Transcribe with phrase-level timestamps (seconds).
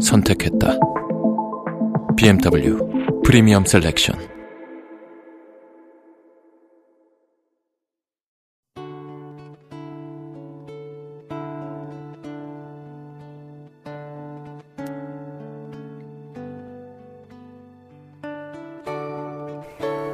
[0.00, 0.78] 선택했다.
[2.16, 2.78] BMW
[3.24, 4.18] 프리미엄 셀렉션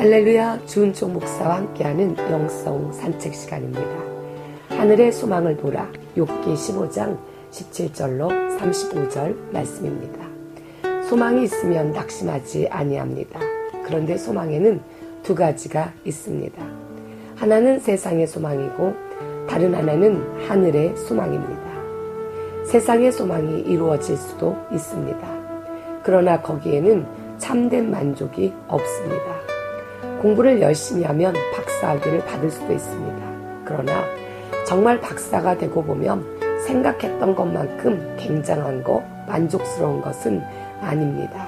[0.00, 3.84] 할렐루야 주은총 목사와 함께하는 영성 산책 시간입니다.
[4.70, 7.18] 하늘의 소망을 보라 욥기 15장
[7.50, 10.26] 17절로 35절 말씀입니다.
[11.08, 13.40] 소망이 있으면 낙심하지 아니합니다.
[13.84, 14.80] 그런데 소망에는
[15.22, 16.62] 두 가지가 있습니다.
[17.36, 18.94] 하나는 세상의 소망이고
[19.48, 21.70] 다른 하나는 하늘의 소망입니다.
[22.66, 25.18] 세상의 소망이 이루어질 수도 있습니다.
[26.04, 27.06] 그러나 거기에는
[27.38, 29.40] 참된 만족이 없습니다.
[30.22, 33.30] 공부를 열심히 하면 박사학위를 받을 수도 있습니다.
[33.64, 34.04] 그러나
[34.66, 40.42] 정말 박사가 되고 보면 생각했던 것만큼 굉장한 거, 만족스러운 것은
[40.80, 41.46] 아닙니다.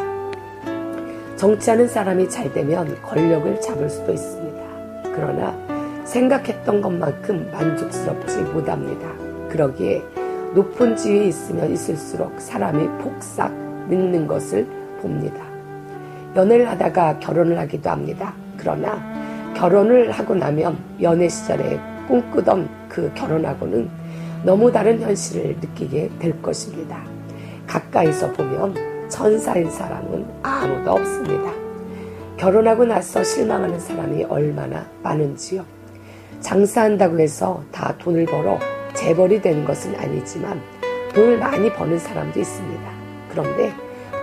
[1.36, 4.62] 정치하는 사람이 잘 되면 권력을 잡을 수도 있습니다.
[5.02, 5.56] 그러나
[6.04, 9.08] 생각했던 것만큼 만족스럽지 못합니다.
[9.48, 10.02] 그러기에
[10.54, 13.52] 높은 지위에 있으면 있을수록 사람이 폭삭
[13.88, 14.66] 늙는 것을
[15.00, 15.42] 봅니다.
[16.36, 18.32] 연애를 하다가 결혼을 하기도 합니다.
[18.56, 19.02] 그러나
[19.54, 24.01] 결혼을 하고 나면 연애 시절에 꿈꾸던 그 결혼하고는
[24.44, 27.02] 너무 다른 현실을 느끼게 될 것입니다.
[27.66, 28.74] 가까이서 보면
[29.08, 31.52] 천사인 사람은 아무도 없습니다.
[32.36, 35.64] 결혼하고 나서 실망하는 사람이 얼마나 많은지요.
[36.40, 38.58] 장사한다고 해서 다 돈을 벌어
[38.94, 40.60] 재벌이 되는 것은 아니지만
[41.14, 42.82] 돈을 많이 버는 사람도 있습니다.
[43.30, 43.72] 그런데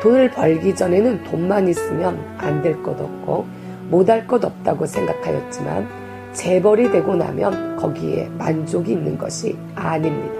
[0.01, 3.45] 돈을 벌기 전에는 돈만 있으면 안 될 것 없고
[3.89, 5.87] 못할 것 없다고 생각하였지만
[6.33, 10.35] 재벌이 되고 나면 거기에 만족이 있는 것이 아닙니다.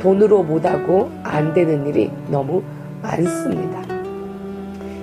[0.00, 2.62] 돈으로 못하고 안 되는 일이 너무
[3.02, 3.82] 많습니다.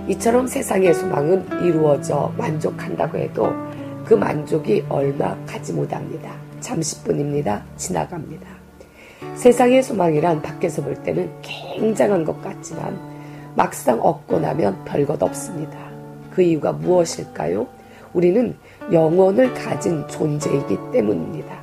[0.08, 3.54] 이처럼 세상의 소망은 이루어져 만족한다고 해도
[4.06, 6.32] 그 만족이 얼마 가지 못합니다.
[6.60, 7.64] 잠시뿐입니다.
[7.78, 8.48] 지나갑니다.
[9.36, 12.98] 세상의 소망이란 밖에서 볼 때는 굉장한 것 같지만
[13.56, 15.78] 막상 얻고 나면 별것 없습니다.
[16.32, 17.68] 그 이유가 무엇일까요?
[18.14, 18.56] 우리는
[18.92, 21.60] 영혼을 가진 존재이기 때문입니다.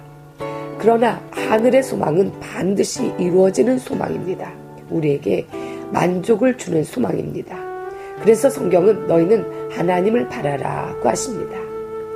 [0.79, 4.53] 그러나 하늘의 소망은 반드시 이루어지는 소망입니다.
[4.91, 5.47] 우리에게
[5.93, 7.57] 만족을 주는 소망입니다.
[8.23, 11.57] 그래서 성경은 너희는 하나님을 바라라고 하십니다.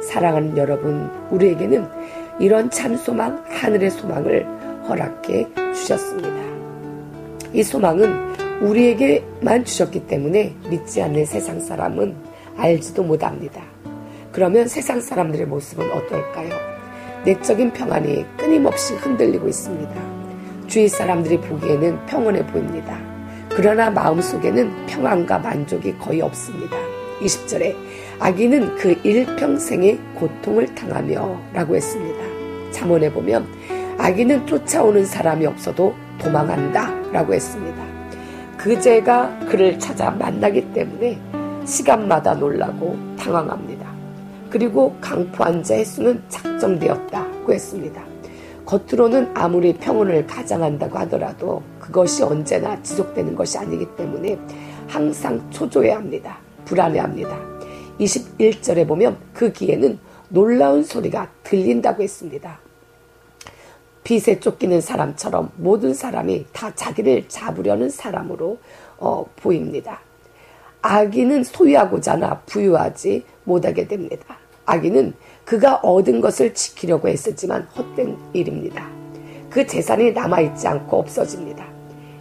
[0.03, 1.87] 사랑하는 여러분, 우리에게는
[2.39, 4.47] 이런 참 소망, 하늘의 소망을
[4.89, 6.31] 허락해 주셨습니다.
[7.53, 12.15] 이 소망은 우리에게만 주셨기 때문에 믿지 않는 세상 사람은
[12.57, 13.63] 알지도 못합니다.
[14.33, 16.51] 그러면 세상 사람들의 모습은 어떨까요?
[17.25, 19.93] 내적인 평안이 끊임없이 흔들리고 있습니다.
[20.69, 22.99] 주위 사람들이 보기에는 평온해 보입니다.
[23.51, 26.77] 그러나 마음 속에는 평안과 만족이 거의 없습니다.
[27.21, 27.75] 20절에
[28.21, 32.21] 아기는 그 일평생의 고통을 당하며 라고 했습니다.
[32.71, 33.47] 잠언에 보면
[33.99, 37.85] 아기는 쫓아오는 사람이 없어도 도망한다 라고 했습니다.
[38.57, 41.19] 그제가 그를 찾아 만나기 때문에
[41.67, 43.80] 시간마다 놀라고 당황합니다.
[44.50, 48.05] 그리고 강포한 자의 수는 작정되었다고 했습니다.
[48.66, 54.39] 겉으로는 아무리 평온을 가장한다고 하더라도 그것이 언제나 지속되는 것이 아니기 때문에
[54.89, 56.39] 항상 초조해 합니다.
[56.65, 57.39] 불안해 합니다.
[58.00, 62.59] 21절에 보면 그 귀에는 놀라운 소리가 들린다고 했습니다.
[64.03, 68.59] 빛에 쫓기는 사람처럼 모든 사람이 다 자기를 잡으려는 사람으로
[68.99, 70.01] 어, 보입니다.
[70.83, 74.40] 아기는 소유하고자 나 부유하지 못하게 됩니다.
[74.71, 75.13] 아기는
[75.45, 78.89] 그가 얻은 것을 지키려고 했었지만 헛된 일입니다.
[79.49, 81.67] 그 재산이 남아있지 않고 없어집니다.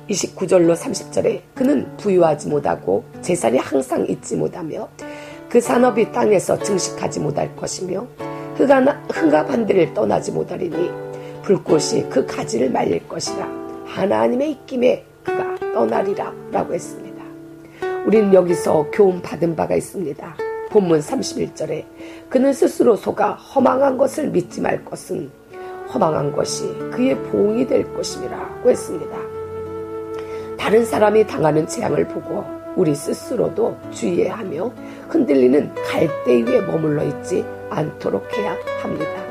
[0.10, 4.90] 29절로 30절에 그는 부유하지 못하고 재산이 항상 있지 못하며
[5.48, 8.08] 그 산업이 땅에서 증식하지 못할 것이며
[8.56, 10.90] 흑암한 데를 떠나지 못하리니
[11.44, 13.48] 불꽃이 그 가지를 말릴 것이라
[13.86, 17.24] 하나님의 입김에 그가 떠나리라 라고 했습니다.
[18.06, 20.49] 우리는 여기서 교훈 받은 바가 있습니다.
[20.70, 21.86] 본문 31절에
[22.30, 25.30] 그는 스스로 속아 허망한 것을 믿지 말 것은
[25.94, 29.18] 허망한 것이 그의 보응이 될 것임이라고 했습니다.
[30.58, 32.46] 다른 사람이 당하는 재앙을 보고
[32.76, 34.72] 우리 스스로도 주의해야 하며
[35.10, 39.30] 흔들리는 갈대 위에 머물러 있지 않도록 해야 합니다.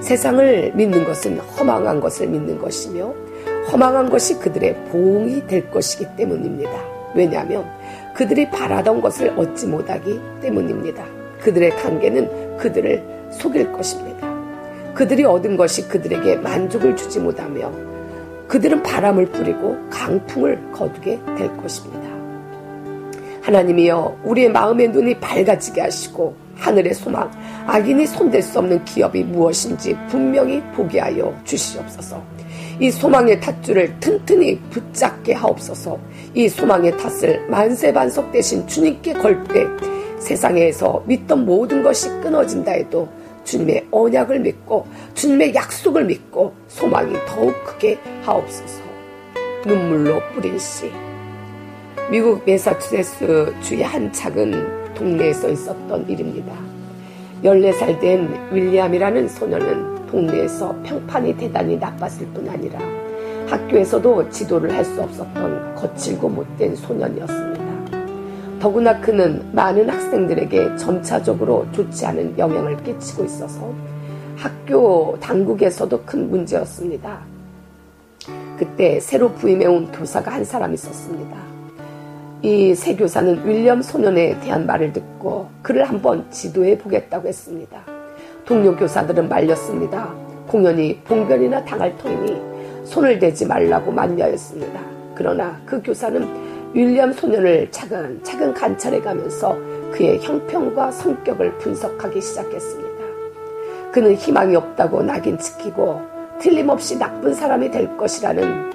[0.00, 3.14] 세상을 믿는 것은 허망한 것을 믿는 것이며
[3.72, 6.95] 허망한 것이 그들의 보응이 될 것이기 때문입니다.
[7.16, 7.64] 왜냐하면
[8.14, 11.04] 그들이 바라던 것을 얻지 못하기 때문입니다.
[11.40, 13.02] 그들의 관계는 그들을
[13.32, 14.26] 속일 것입니다.
[14.94, 17.70] 그들이 얻은 것이 그들에게 만족을 주지 못하며
[18.48, 22.08] 그들은 바람을 뿌리고 강풍을 거두게 될 것입니다.
[23.42, 27.30] 하나님이여 우리의 마음의 눈이 밝아지게 하시고 하늘의 소망,
[27.66, 32.22] 악인이 손댈 수 없는 기업이 무엇인지 분명히 보게 하여 주시옵소서.
[32.80, 35.98] 이 소망의 탓줄을 튼튼히 붙잡게 하옵소서.
[36.34, 39.66] 이 소망의 탓을 만세 반석 대신 주님께 걸 때
[40.18, 43.08] 세상에서 믿던 모든 것이 끊어진다 해도
[43.44, 48.82] 주님의 언약을 믿고 주님의 약속을 믿고 소망이 더욱 크게 하옵소서.
[49.64, 50.90] 눈물로 뿌린 씨.
[52.10, 56.54] 미국 메사추세츠 주의 한 작은 동네에서 있었던 일입니다.
[57.44, 62.80] 14살 된 윌리엄이라는 소녀는 동네에서 평판이 대단히 나빴을 뿐 아니라
[63.46, 67.66] 학교에서도 지도를 할 수 없었던 거칠고 못된 소년이었습니다.
[68.58, 73.72] 더구나 그는 많은 학생들에게 점차적으로 좋지 않은 영향을 끼치고 있어서
[74.36, 77.20] 학교 당국에서도 큰 문제였습니다.
[78.58, 81.55] 그때 새로 부임해온 교사가 한 사람 있었습니다.
[82.46, 87.82] 이새 교사는 윌리엄 소년에 대한 말을 듣고 그를 한번 지도해 보겠다고 했습니다.
[88.44, 90.14] 동료 교사들은 말렸습니다.
[90.46, 92.40] 공연히 봉변이나 당할 터이니
[92.84, 94.80] 손을 대지 말라고 만류하였습니다.
[95.16, 99.58] 그러나 그 교사는 윌리엄 소년을 차근차근 관찰해 가면서
[99.90, 103.04] 그의 형평과 성격을 분석하기 시작했습니다.
[103.90, 106.00] 그는 희망이 없다고 낙인 찍히고
[106.38, 108.70] 틀림없이 나쁜 사람이 될 것이라는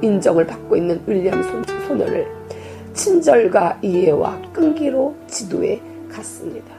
[0.00, 1.40] 인정을 받고 있는 윌리엄
[1.86, 2.39] 소년을
[2.94, 5.80] 친절과 이해와 끈기로 지도해
[6.12, 6.74] 갔습니다.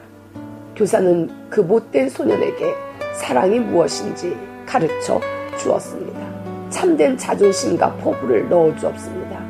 [0.75, 2.73] 교사는 그 못된 소년에게
[3.13, 4.35] 사랑이 무엇인지
[4.65, 5.19] 가르쳐
[5.59, 6.19] 주었습니다.
[6.69, 9.41] 참된 자존심과 포부를 넣어 주었습니다.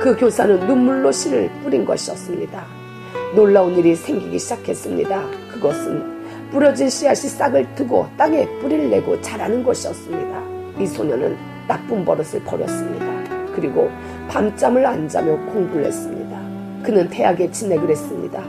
[0.00, 2.64] 그 교사는 눈물로 씨를 뿌린 것이었습니다.
[3.34, 5.22] 놀라운 일이 생기기 시작했습니다.
[5.52, 10.42] 그것은 뿌려진 씨앗이 싹을 트고 땅에 뿌리를 내고 자라는 것이었습니다.
[10.78, 11.36] 이 소녀는
[11.66, 13.06] 나쁜 버릇을 버렸습니다.
[13.54, 13.90] 그리고
[14.28, 16.40] 밤잠을 안 자며 공부를 했습니다.
[16.82, 18.42] 그는 대학에 진학을 했습니다.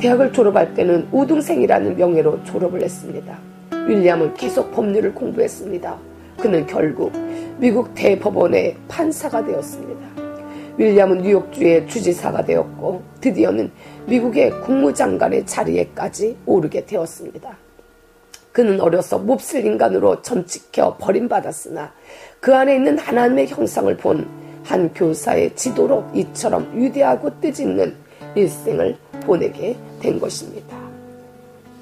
[0.00, 3.38] 대학을 졸업할 때는 우등생이라는 명예로 졸업을 했습니다.
[3.88, 5.96] 윌리엄은 계속 법률을 공부했습니다.
[6.38, 7.12] 그는 결국
[7.58, 9.98] 미국 대법원의 판사가 되었습니다.
[10.76, 13.70] 윌리엄은 뉴욕주의 주지사가 되었고 드디어는
[14.06, 17.56] 미국의 국무장관의 자리에까지 오르게 되었습니다.
[18.52, 21.92] 그는 어려서 몹쓸 인간으로 점찍혀 버림받았으나
[22.40, 24.28] 그 안에 있는 하나님의 형상을 본
[24.68, 27.96] 한 교사의 지도로 이처럼 위대하고 뜻있는
[28.34, 30.76] 일생을 보내게 된 것입니다.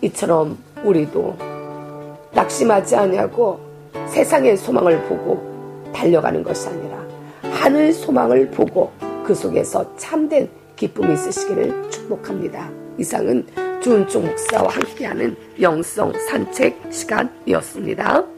[0.03, 1.37] 이처럼 우리도
[2.33, 3.59] 낙심하지 아니하고
[4.07, 5.43] 세상의 소망을 보고
[5.93, 7.05] 달려가는 것이 아니라
[7.43, 8.93] 하늘 소망을 보고
[9.25, 12.71] 그 속에서 참된 기쁨이 있으시기를 축복합니다.
[12.99, 13.45] 이상은
[13.83, 18.36] 주은총 목사와 함께하는 영성 산책 시간이었습니다.